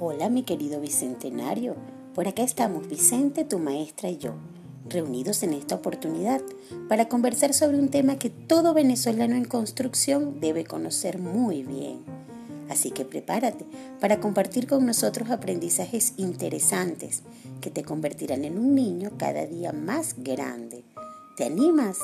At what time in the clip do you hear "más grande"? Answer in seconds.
19.72-20.84